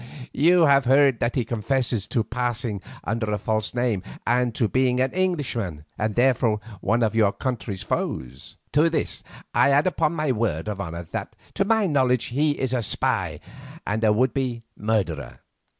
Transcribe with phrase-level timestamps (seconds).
[0.33, 4.99] You have heard that he confesses to passing under a false name and to being
[4.99, 8.57] an Englishman, and therefore one of our country's foes.
[8.71, 9.21] To this
[9.53, 13.41] I add upon my word of honour that to my knowledge he is a spy
[13.85, 15.41] and a would be murderer.